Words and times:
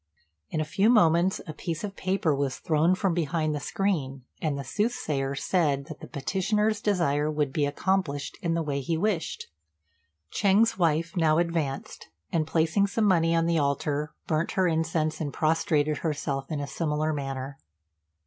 In 0.49 0.59
a 0.59 0.65
few 0.65 0.89
moments 0.89 1.41
a 1.45 1.53
piece 1.53 1.83
of 1.83 1.95
paper 1.95 2.33
was 2.33 2.57
thrown 2.57 2.95
from 2.95 3.13
behind 3.13 3.53
the 3.53 3.59
screen, 3.59 4.23
and 4.41 4.57
the 4.57 4.63
soothsayer 4.63 5.35
said 5.35 5.85
that 5.85 5.99
the 5.99 6.07
petitioner's 6.07 6.81
desire 6.81 7.29
would 7.29 7.53
be 7.53 7.67
accomplished 7.67 8.39
in 8.41 8.55
the 8.55 8.63
way 8.63 8.81
he 8.81 8.97
wished. 8.97 9.51
Ch'êng's 10.31 10.75
wife 10.75 11.15
now 11.15 11.37
advanced, 11.37 12.07
and, 12.31 12.47
placing 12.47 12.87
some 12.87 13.05
money 13.05 13.35
on 13.35 13.45
the 13.45 13.59
altar, 13.59 14.11
burnt 14.25 14.53
her 14.53 14.67
incense 14.67 15.21
and 15.21 15.31
prostrated 15.31 15.99
herself 15.99 16.49
in 16.49 16.59
a 16.59 16.65
similar 16.65 17.13
manner. 17.13 17.59